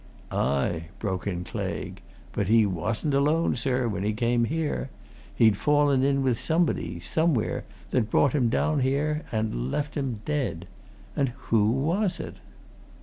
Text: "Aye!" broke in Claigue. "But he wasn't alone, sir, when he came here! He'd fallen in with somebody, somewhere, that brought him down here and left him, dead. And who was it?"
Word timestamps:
"Aye!" 0.31 0.87
broke 0.97 1.27
in 1.27 1.43
Claigue. 1.43 1.99
"But 2.33 2.47
he 2.47 2.65
wasn't 2.65 3.13
alone, 3.13 3.55
sir, 3.55 3.87
when 3.87 4.01
he 4.01 4.13
came 4.13 4.45
here! 4.45 4.89
He'd 5.35 5.55
fallen 5.57 6.01
in 6.01 6.23
with 6.23 6.39
somebody, 6.39 6.99
somewhere, 6.99 7.65
that 7.91 8.09
brought 8.09 8.33
him 8.33 8.49
down 8.49 8.79
here 8.79 9.25
and 9.31 9.69
left 9.69 9.93
him, 9.93 10.21
dead. 10.25 10.67
And 11.15 11.29
who 11.49 11.69
was 11.69 12.19
it?" 12.19 12.37